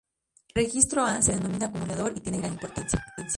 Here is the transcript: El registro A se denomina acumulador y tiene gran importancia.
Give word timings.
El 0.47 0.63
registro 0.65 1.05
A 1.05 1.21
se 1.21 1.33
denomina 1.33 1.67
acumulador 1.67 2.13
y 2.17 2.21
tiene 2.21 2.39
gran 2.39 2.53
importancia. 2.53 3.05